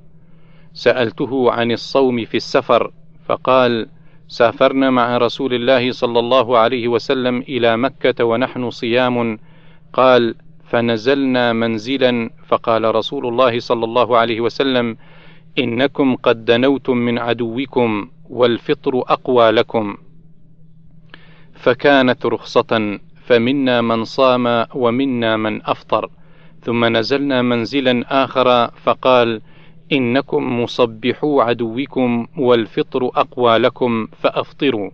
سألته 0.73 1.51
عن 1.51 1.71
الصوم 1.71 2.25
في 2.25 2.37
السفر 2.37 2.91
فقال 3.25 3.87
سافرنا 4.27 4.89
مع 4.89 5.17
رسول 5.17 5.53
الله 5.53 5.91
صلى 5.91 6.19
الله 6.19 6.57
عليه 6.57 6.87
وسلم 6.87 7.39
إلى 7.41 7.77
مكة 7.77 8.25
ونحن 8.25 8.69
صيام. 8.69 9.39
قال 9.93 10.35
فنزلنا 10.69 11.53
منزلا. 11.53 12.29
فقال 12.47 12.95
رسول 12.95 13.27
الله 13.27 13.59
صلى 13.59 13.85
الله 13.85 14.17
عليه 14.17 14.41
وسلم 14.41 14.97
إنكم 15.59 16.15
قد 16.15 16.45
دنوتم 16.45 16.97
من 16.97 17.19
عدوكم 17.19 18.09
والفطر 18.29 18.97
أقوى 18.97 19.51
لكم. 19.51 19.97
فكانت 21.53 22.25
رخصة 22.25 22.99
فمنا 23.25 23.81
من 23.81 24.03
صام 24.03 24.65
ومنا 24.75 25.37
من 25.37 25.61
أفطر. 25.65 26.09
ثم 26.61 26.85
نزلنا 26.85 27.41
منزلا 27.41 28.23
آخر 28.23 28.67
فقال 28.67 29.41
إنكم 29.91 30.61
مصبحو 30.61 31.41
عدوكم 31.41 32.27
والفطر 32.37 33.05
أقوى 33.05 33.57
لكم 33.57 34.07
فأفطروا 34.21 34.91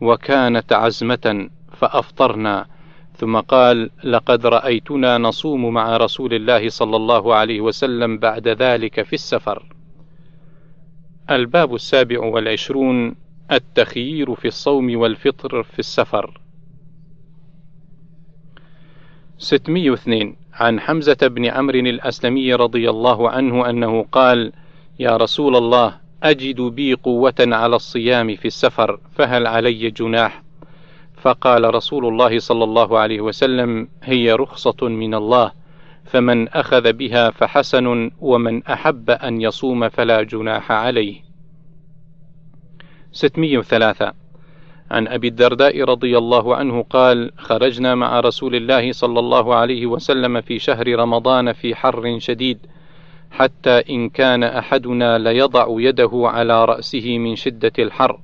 وكانت 0.00 0.72
عزمة 0.72 1.48
فأفطرنا. 1.72 2.66
ثم 3.16 3.40
قال 3.40 3.90
لقد 4.04 4.46
رأيتنا 4.46 5.18
نصوم 5.18 5.74
مع 5.74 5.96
رسول 5.96 6.34
الله 6.34 6.68
صلى 6.68 6.96
الله 6.96 7.34
عليه 7.34 7.60
وسلم 7.60 8.18
بعد 8.18 8.48
ذلك 8.48 9.02
في 9.02 9.12
السفر. 9.12 9.66
الباب 11.30 11.74
السابع 11.74 12.24
والعشرون 12.24 13.14
التخيير 13.52 14.34
في 14.34 14.48
الصوم 14.48 14.96
والفطر 14.96 15.62
في 15.62 15.78
السفر. 15.78 16.40
602 19.38 20.36
عن 20.54 20.80
حمزة 20.80 21.16
بن 21.22 21.46
عمرو 21.46 21.78
الأسلمي 21.78 22.54
رضي 22.54 22.90
الله 22.90 23.30
عنه 23.30 23.70
أنه 23.70 24.06
قال: 24.12 24.52
يا 24.98 25.16
رسول 25.16 25.56
الله 25.56 26.00
أجد 26.22 26.60
بي 26.60 26.94
قوة 26.94 27.34
على 27.40 27.76
الصيام 27.76 28.36
في 28.36 28.44
السفر 28.44 29.00
فهل 29.14 29.46
علي 29.46 29.90
جناح؟ 29.90 30.42
فقال 31.16 31.74
رسول 31.74 32.06
الله 32.06 32.38
صلى 32.38 32.64
الله 32.64 32.98
عليه 32.98 33.20
وسلم: 33.20 33.88
هي 34.02 34.32
رخصة 34.32 34.88
من 34.88 35.14
الله 35.14 35.52
فمن 36.04 36.48
أخذ 36.48 36.92
بها 36.92 37.30
فحسن 37.30 38.10
ومن 38.20 38.62
أحب 38.66 39.10
أن 39.10 39.40
يصوم 39.40 39.88
فلا 39.88 40.22
جناح 40.22 40.72
عليه. 40.72 41.22
603 43.12 44.21
عن 44.92 45.08
أبي 45.08 45.28
الدرداء 45.28 45.84
رضي 45.84 46.18
الله 46.18 46.56
عنه 46.56 46.82
قال 46.82 47.30
خرجنا 47.38 47.94
مع 47.94 48.20
رسول 48.20 48.54
الله 48.54 48.92
صلى 48.92 49.20
الله 49.20 49.54
عليه 49.54 49.86
وسلم 49.86 50.40
في 50.40 50.58
شهر 50.58 50.98
رمضان 50.98 51.52
في 51.52 51.74
حر 51.74 52.18
شديد 52.18 52.58
حتى 53.30 53.82
إن 53.90 54.08
كان 54.08 54.44
أحدنا 54.44 55.18
ليضع 55.18 55.66
يده 55.68 56.10
على 56.14 56.64
رأسه 56.64 57.18
من 57.18 57.36
شدة 57.36 57.72
الحر 57.78 58.20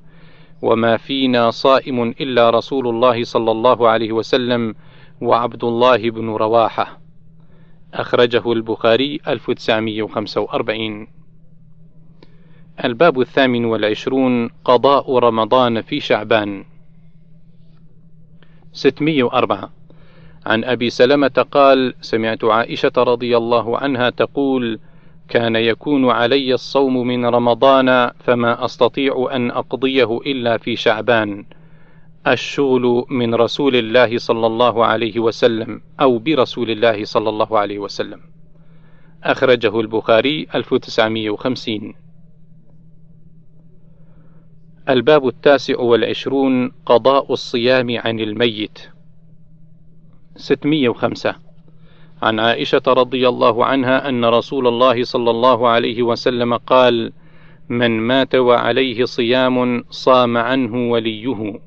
وما 0.63 0.97
فينا 0.97 1.51
صائم 1.51 2.03
إلا 2.03 2.51
رسول 2.51 2.89
الله 2.89 3.25
صلى 3.25 3.51
الله 3.51 3.89
عليه 3.89 4.13
وسلم 4.13 4.75
وعبد 5.21 5.65
الله 5.65 6.11
بن 6.11 6.29
رواحة. 6.29 7.01
أخرجه 7.95 8.53
البخاري 8.53 9.21
1945 9.29 11.18
الباب 12.85 13.21
الثامن 13.21 13.65
والعشرون 13.65 14.49
قضاء 14.65 15.19
رمضان 15.19 15.83
في 15.83 16.01
شعبان. 16.01 16.65
604 18.73 19.71
عن 20.47 20.65
أبي 20.65 20.91
سلمة 20.91 21.47
قال 21.51 21.95
سمعت 22.01 22.45
عائشة 22.45 22.93
رضي 22.99 23.37
الله 23.37 23.79
عنها 23.79 24.11
تقول 24.11 24.79
كان 25.29 25.57
يكون 25.57 26.11
علي 26.11 26.55
الصوم 26.55 27.07
من 27.07 27.27
رمضان 27.27 28.11
فما 28.19 28.65
أستطيع 28.65 29.29
أن 29.33 29.51
أقضيه 29.51 30.19
إلا 30.27 30.57
في 30.57 30.77
شعبان. 30.77 31.45
الشغل 32.27 33.05
من 33.11 33.35
رسول 33.35 33.77
الله 33.77 34.19
صلى 34.19 34.47
الله 34.47 34.85
عليه 34.85 35.21
وسلم 35.21 35.81
أو 36.01 36.19
برسول 36.19 36.71
الله 36.71 37.05
صلى 37.05 37.29
الله 37.29 37.59
عليه 37.59 37.79
وسلم. 37.79 38.21
أخرجه 39.25 39.81
البخاري 39.81 40.47
1950 40.55 42.08
الباب 44.89 45.29
التاسع 45.29 45.81
والعشرون 45.81 46.73
قضاء 46.87 47.33
الصيام 47.33 47.99
عن 47.99 48.21
الميت 48.21 48.79
605 50.37 51.35
عن 52.23 52.41
عائشة 52.41 52.83
رضي 52.89 53.29
الله 53.29 53.65
عنها 53.65 54.09
أن 54.09 54.25
رسول 54.25 54.67
الله 54.67 55.05
صلى 55.05 55.31
الله 55.31 55.69
عليه 55.69 56.03
وسلم 56.03 56.57
قال: 56.57 57.13
من 57.69 58.01
مات 58.01 58.35
وعليه 58.35 59.05
صيام 59.05 59.85
صام 59.91 60.37
عنه 60.37 60.91
وليه. 60.91 61.61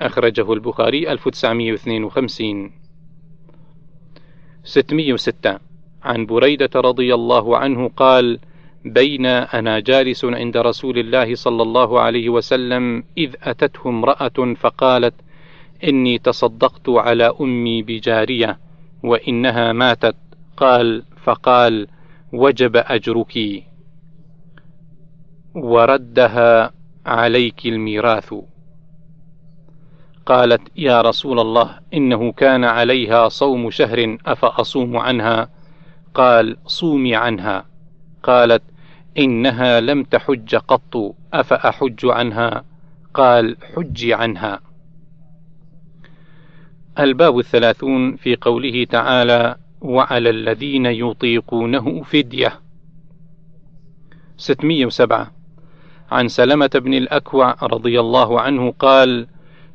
أخرجه 0.00 0.52
البخاري 0.52 1.12
1952. 1.12 2.72
606 4.64 5.58
عن 6.02 6.26
بريدة 6.26 6.70
رضي 6.76 7.14
الله 7.14 7.56
عنه 7.56 7.88
قال: 7.88 8.38
بين 8.84 9.26
أنا 9.26 9.80
جالس 9.80 10.24
عند 10.24 10.56
رسول 10.56 10.98
الله 10.98 11.34
صلى 11.34 11.62
الله 11.62 12.00
عليه 12.00 12.28
وسلم 12.28 13.04
إذ 13.18 13.34
أتته 13.42 13.88
امرأة 13.88 14.54
فقالت: 14.56 15.14
إني 15.84 16.18
تصدقت 16.18 16.88
على 16.88 17.32
أمي 17.40 17.82
بجارية 17.82 18.58
وإنها 19.02 19.72
ماتت، 19.72 20.16
قال: 20.56 21.02
فقال: 21.22 21.88
وجب 22.32 22.76
أجرك، 22.76 23.64
وردها 25.54 26.72
عليك 27.06 27.66
الميراث. 27.66 28.34
قالت: 30.26 30.62
يا 30.76 31.00
رسول 31.00 31.40
الله 31.40 31.78
إنه 31.94 32.32
كان 32.32 32.64
عليها 32.64 33.28
صوم 33.28 33.70
شهر 33.70 34.18
أفأصوم 34.26 34.96
عنها؟ 34.96 35.50
قال: 36.14 36.56
صومي 36.66 37.16
عنها. 37.16 37.67
قالت: 38.28 38.62
إنها 39.18 39.80
لم 39.80 40.02
تحج 40.02 40.56
قط 40.56 41.14
أفأحج 41.32 42.06
عنها؟ 42.06 42.64
قال: 43.14 43.56
حجي 43.74 44.14
عنها. 44.14 44.60
الباب 46.98 47.38
الثلاثون 47.38 48.16
في 48.16 48.36
قوله 48.36 48.84
تعالى: 48.84 49.56
وعلى 49.80 50.30
الذين 50.30 50.86
يطيقونه 50.86 52.02
فدية. 52.02 52.52
607 54.36 55.32
عن 56.10 56.28
سلمة 56.28 56.70
بن 56.74 56.94
الأكوع 56.94 57.56
رضي 57.62 58.00
الله 58.00 58.40
عنه 58.40 58.70
قال: 58.70 59.26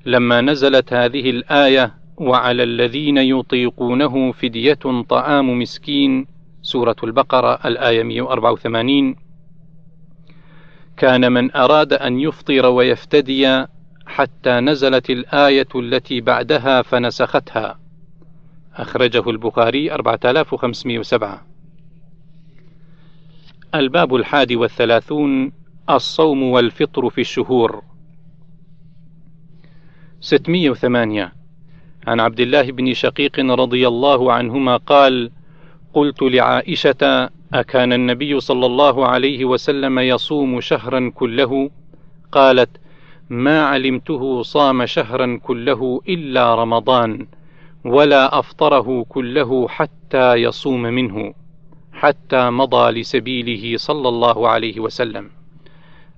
لما 0.05 0.41
نزلت 0.41 0.93
هذه 0.93 1.29
الآية: 1.29 1.93
وعلى 2.17 2.63
الذين 2.63 3.17
يطيقونه 3.17 4.31
فدية 4.31 5.03
طعام 5.09 5.59
مسكين 5.59 6.32
سورة 6.63 6.95
البقرة 7.03 7.59
الآية 7.65 8.03
184 8.03 9.15
كان 10.97 11.31
من 11.31 11.55
أراد 11.55 11.93
أن 11.93 12.19
يفطر 12.19 12.65
ويفتدي 12.65 13.65
حتى 14.05 14.59
نزلت 14.59 15.09
الآية 15.09 15.67
التي 15.75 16.21
بعدها 16.21 16.81
فنسختها. 16.81 17.79
أخرجه 18.75 19.29
البخاري 19.29 19.91
4507 19.91 21.45
الباب 23.75 24.15
الحادي 24.15 24.55
والثلاثون 24.55 25.51
الصوم 25.89 26.43
والفطر 26.43 27.09
في 27.09 27.21
الشهور. 27.21 27.83
608 30.19 31.31
عن 32.07 32.19
عبد 32.19 32.39
الله 32.39 32.71
بن 32.71 32.93
شقيق 32.93 33.39
رضي 33.39 33.87
الله 33.87 34.33
عنهما 34.33 34.77
قال 34.77 35.31
قلت 35.93 36.21
لعائشة 36.21 37.29
أكان 37.53 37.93
النبي 37.93 38.39
صلى 38.39 38.65
الله 38.65 39.07
عليه 39.07 39.45
وسلم 39.45 39.99
يصوم 39.99 40.61
شهرا 40.61 41.11
كله؟ 41.15 41.69
قالت: 42.31 42.69
ما 43.29 43.65
علمته 43.65 44.41
صام 44.41 44.85
شهرا 44.85 45.39
كله 45.43 46.01
إلا 46.09 46.55
رمضان، 46.55 47.27
ولا 47.85 48.39
أفطره 48.39 49.05
كله 49.09 49.67
حتى 49.67 50.33
يصوم 50.33 50.81
منه، 50.81 51.33
حتى 51.93 52.49
مضى 52.49 52.91
لسبيله 52.99 53.77
صلى 53.77 54.09
الله 54.09 54.49
عليه 54.49 54.79
وسلم. 54.79 55.29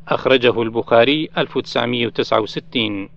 أخرجه 0.08 0.62
البخاري 0.62 1.30
1969 1.38 3.10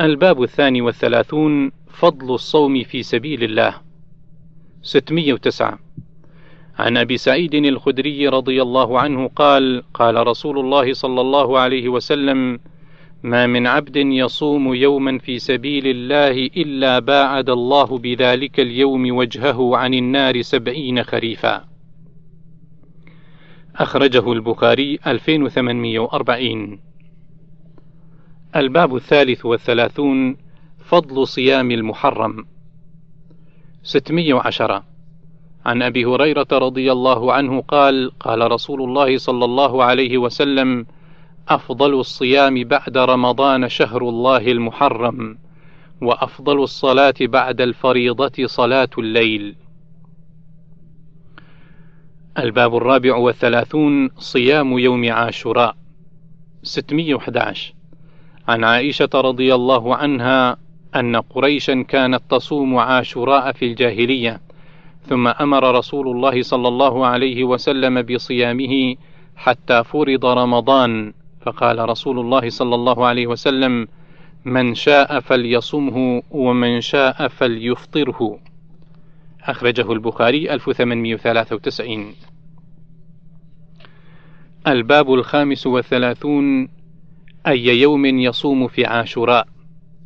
الباب 0.00 0.42
الثاني 0.42 0.80
والثلاثون 0.80 1.72
فضل 1.88 2.34
الصوم 2.34 2.82
في 2.82 3.02
سبيل 3.02 3.44
الله 3.44 3.83
609 4.84 5.78
عن 6.78 6.96
أبي 6.96 7.16
سعيد 7.16 7.54
الخدري 7.54 8.28
رضي 8.28 8.62
الله 8.62 9.00
عنه 9.00 9.28
قال 9.28 9.82
قال 9.94 10.26
رسول 10.26 10.58
الله 10.58 10.92
صلى 10.92 11.20
الله 11.20 11.58
عليه 11.58 11.88
وسلم 11.88 12.58
ما 13.22 13.46
من 13.46 13.66
عبد 13.66 13.96
يصوم 13.96 14.74
يوما 14.74 15.18
في 15.18 15.38
سبيل 15.38 15.86
الله 15.86 16.30
إلا 16.30 16.98
باعد 16.98 17.50
الله 17.50 17.98
بذلك 17.98 18.60
اليوم 18.60 19.16
وجهه 19.16 19.76
عن 19.76 19.94
النار 19.94 20.42
سبعين 20.42 21.02
خريفا. 21.02 21.64
أخرجه 23.76 24.32
البخاري 24.32 24.98
2840 25.06 26.80
الباب 28.56 28.96
الثالث 28.96 29.46
والثلاثون 29.46 30.36
فضل 30.78 31.26
صيام 31.26 31.70
المحرم. 31.70 32.53
610 33.84 34.84
عن 35.66 35.82
أبي 35.82 36.04
هريرة 36.04 36.46
رضي 36.52 36.92
الله 36.92 37.32
عنه 37.32 37.60
قال 37.60 38.12
قال 38.20 38.52
رسول 38.52 38.82
الله 38.82 39.18
صلى 39.18 39.44
الله 39.44 39.84
عليه 39.84 40.18
وسلم 40.18 40.86
أفضل 41.48 41.94
الصيام 41.94 42.64
بعد 42.64 42.98
رمضان 42.98 43.68
شهر 43.68 44.08
الله 44.08 44.52
المحرم 44.52 45.38
وأفضل 46.00 46.62
الصلاة 46.62 47.14
بعد 47.20 47.60
الفريضة 47.60 48.46
صلاة 48.46 48.90
الليل. 48.98 49.56
الباب 52.38 52.76
الرابع 52.76 53.16
والثلاثون 53.16 54.08
صيام 54.08 54.78
يوم 54.78 55.12
عاشوراء. 55.12 55.76
611 56.62 57.74
عن 58.48 58.64
عائشة 58.64 59.08
رضي 59.14 59.54
الله 59.54 59.96
عنها 59.96 60.56
أن 60.96 61.16
قريشا 61.16 61.82
كانت 61.82 62.22
تصوم 62.30 62.76
عاشوراء 62.76 63.52
في 63.52 63.64
الجاهلية 63.64 64.40
ثم 65.06 65.28
أمر 65.28 65.78
رسول 65.78 66.08
الله 66.08 66.42
صلى 66.42 66.68
الله 66.68 67.06
عليه 67.06 67.44
وسلم 67.44 68.02
بصيامه 68.02 68.96
حتى 69.36 69.84
فرض 69.84 70.26
رمضان 70.26 71.12
فقال 71.40 71.88
رسول 71.88 72.18
الله 72.18 72.48
صلى 72.48 72.74
الله 72.74 73.06
عليه 73.06 73.26
وسلم 73.26 73.88
من 74.44 74.74
شاء 74.74 75.20
فليصمه 75.20 76.22
ومن 76.30 76.80
شاء 76.80 77.28
فليفطره. 77.28 78.38
أخرجه 79.44 79.92
البخاري 79.92 80.54
1893 80.54 82.14
الباب 84.66 85.14
الخامس 85.14 85.66
والثلاثون 85.66 86.68
أي 87.46 87.80
يوم 87.80 88.06
يصوم 88.06 88.68
في 88.68 88.84
عاشوراء؟ 88.84 89.53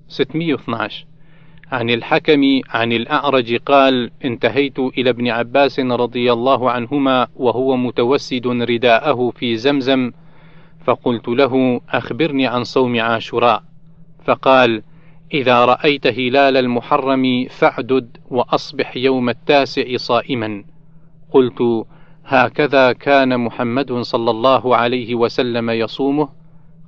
612 0.08 1.06
عن 1.72 1.90
الحكم 1.90 2.42
عن 2.70 2.92
الأعرج 2.92 3.56
قال 3.56 4.10
انتهيت 4.24 4.78
إلى 4.78 5.10
ابن 5.10 5.28
عباس 5.28 5.80
رضي 5.80 6.32
الله 6.32 6.70
عنهما 6.70 7.26
وهو 7.36 7.76
متوسد 7.76 8.46
رداءه 8.46 9.30
في 9.36 9.56
زمزم 9.56 10.12
فقلت 10.84 11.28
له 11.28 11.80
أخبرني 11.88 12.46
عن 12.46 12.64
صوم 12.64 13.00
عاشوراء. 13.00 13.62
فقال 14.24 14.82
إذا 15.34 15.64
رأيت 15.64 16.06
هلال 16.06 16.56
المحرم 16.56 17.46
فاعدد 17.50 18.16
وأصبح 18.30 18.96
يوم 18.96 19.28
التاسع 19.28 19.96
صائما. 19.96 20.64
قلت 21.30 21.86
هكذا 22.24 22.92
كان 22.92 23.40
محمد 23.40 23.92
صلى 23.92 24.30
الله 24.30 24.76
عليه 24.76 25.14
وسلم 25.14 25.70
يصومه؟ 25.70 26.28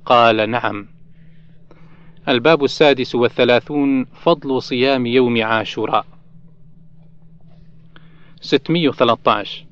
قال 0.05 0.49
نعم. 0.49 0.87
الباب 2.29 2.63
السادس 2.63 3.15
والثلاثون 3.15 4.05
فضل 4.05 4.61
صيام 4.61 5.05
يوم 5.05 5.43
عاشوراء. 5.43 6.05
613 8.41 9.65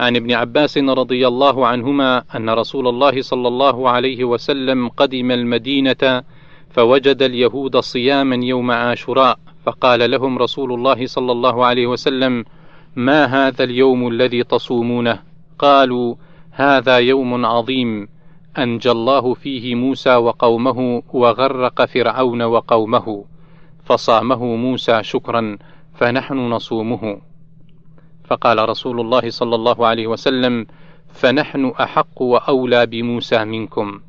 عن 0.00 0.16
ابن 0.16 0.32
عباس 0.32 0.78
رضي 0.78 1.26
الله 1.26 1.66
عنهما 1.66 2.24
أن 2.36 2.50
رسول 2.50 2.88
الله 2.88 3.22
صلى 3.22 3.48
الله 3.48 3.90
عليه 3.90 4.24
وسلم 4.24 4.88
قدم 4.88 5.30
المدينة 5.30 6.22
فوجد 6.70 7.22
اليهود 7.22 7.76
صياما 7.76 8.36
يوم 8.36 8.70
عاشوراء 8.70 9.38
فقال 9.64 10.10
لهم 10.10 10.38
رسول 10.38 10.72
الله 10.72 11.06
صلى 11.06 11.32
الله 11.32 11.66
عليه 11.66 11.86
وسلم 11.86 12.44
ما 12.96 13.24
هذا 13.24 13.64
اليوم 13.64 14.08
الذي 14.08 14.44
تصومونه؟ 14.44 15.18
قالوا 15.58 16.14
هذا 16.50 16.98
يوم 16.98 17.46
عظيم. 17.46 18.08
أنجى 18.58 18.90
الله 18.90 19.34
فيه 19.34 19.74
موسى 19.74 20.16
وقومه 20.16 21.02
وغرق 21.12 21.84
فرعون 21.84 22.42
وقومه 22.42 23.24
فصامه 23.84 24.44
موسى 24.56 25.02
شكرا 25.02 25.58
فنحن 25.94 26.34
نصومه. 26.34 27.20
فقال 28.24 28.68
رسول 28.68 29.00
الله 29.00 29.30
صلى 29.30 29.54
الله 29.54 29.86
عليه 29.86 30.06
وسلم 30.06 30.66
فنحن 31.08 31.72
أحق 31.80 32.22
وأولى 32.22 32.86
بموسى 32.86 33.44
منكم. 33.44 34.00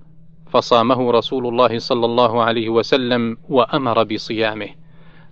فصامه 0.49 1.11
رسول 1.11 1.47
الله 1.47 1.79
صلى 1.79 2.05
الله 2.05 2.43
عليه 2.43 2.69
وسلم 2.69 3.37
وأمر 3.49 4.03
بصيامه. 4.03 4.69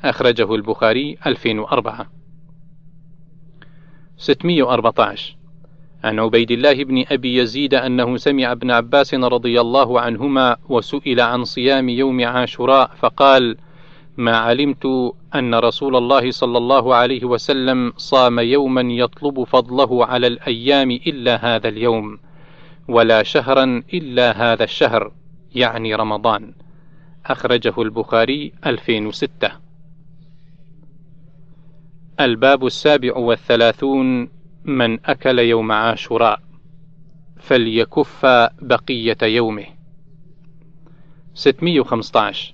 أخرجه 0.03 0.55
البخاري 0.55 1.17
2004 1.25 2.09
614 4.17 5.40
عن 6.03 6.19
عبيد 6.19 6.51
الله 6.51 6.83
بن 6.83 7.05
أبي 7.11 7.35
يزيد 7.35 7.73
أنه 7.73 8.17
سمع 8.17 8.51
ابن 8.51 8.71
عباس 8.71 9.13
رضي 9.13 9.61
الله 9.61 10.01
عنهما 10.01 10.57
وسئل 10.69 11.21
عن 11.21 11.43
صيام 11.43 11.89
يوم 11.89 12.25
عاشوراء 12.25 12.91
فقال 12.99 13.57
ما 14.17 14.37
علمت 14.37 14.85
أن 15.35 15.55
رسول 15.55 15.95
الله 15.95 16.31
صلى 16.31 16.57
الله 16.57 16.95
عليه 16.95 17.25
وسلم 17.25 17.93
صام 17.97 18.39
يوما 18.39 18.81
يطلب 18.81 19.43
فضله 19.43 20.05
على 20.05 20.27
الأيام 20.27 20.91
إلا 20.91 21.55
هذا 21.55 21.67
اليوم 21.67 22.17
ولا 22.87 23.23
شهرا 23.23 23.83
إلا 23.93 24.31
هذا 24.31 24.63
الشهر 24.63 25.11
يعني 25.55 25.95
رمضان. 25.95 26.53
أخرجه 27.25 27.73
البخاري 27.81 28.51
2006 28.65 29.51
الباب 32.19 32.65
السابع 32.65 33.17
والثلاثون 33.17 34.29
من 34.65 35.05
أكل 35.05 35.39
يوم 35.39 35.71
عاشوراء 35.71 36.39
فليكف 37.39 38.25
بقية 38.61 39.17
يومه. 39.23 39.65
615 41.33 42.53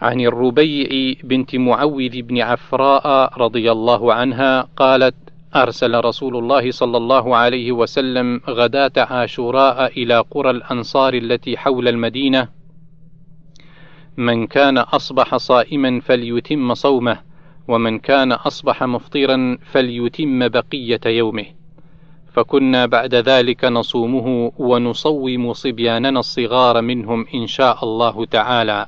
عن 0.00 0.20
الربيع 0.20 1.14
بنت 1.24 1.56
معوذ 1.56 2.22
بن 2.22 2.40
عفراء 2.40 3.38
رضي 3.38 3.72
الله 3.72 4.14
عنها 4.14 4.68
قالت 4.76 5.14
أرسل 5.56 6.04
رسول 6.04 6.36
الله 6.36 6.70
صلى 6.70 6.96
الله 6.96 7.36
عليه 7.36 7.72
وسلم 7.72 8.40
غداة 8.48 8.92
عاشوراء 8.96 10.02
إلى 10.02 10.18
قرى 10.30 10.50
الأنصار 10.50 11.14
التي 11.14 11.56
حول 11.56 11.88
المدينة. 11.88 12.48
من 14.16 14.46
كان 14.46 14.78
أصبح 14.78 15.36
صائما 15.36 16.00
فليتم 16.00 16.74
صومه. 16.74 17.31
ومن 17.68 17.98
كان 17.98 18.32
أصبح 18.32 18.82
مفطرا 18.82 19.58
فليتم 19.72 20.48
بقية 20.48 21.00
يومه. 21.06 21.46
فكنا 22.32 22.86
بعد 22.86 23.14
ذلك 23.14 23.64
نصومه 23.64 24.52
ونصوم 24.58 25.52
صبياننا 25.52 26.20
الصغار 26.20 26.82
منهم 26.82 27.26
إن 27.34 27.46
شاء 27.46 27.84
الله 27.84 28.24
تعالى. 28.24 28.86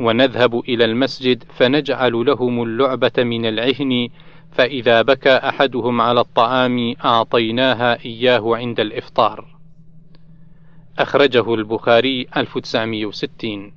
ونذهب 0.00 0.58
إلى 0.58 0.84
المسجد 0.84 1.44
فنجعل 1.56 2.12
لهم 2.12 2.62
اللعبة 2.62 3.12
من 3.18 3.46
العهن 3.46 4.08
فإذا 4.52 5.02
بكى 5.02 5.36
أحدهم 5.36 6.00
على 6.00 6.20
الطعام 6.20 6.94
أعطيناها 7.04 8.04
إياه 8.04 8.56
عند 8.56 8.80
الإفطار. 8.80 9.56
أخرجه 10.98 11.54
البخاري 11.54 12.26
1960 12.36 13.72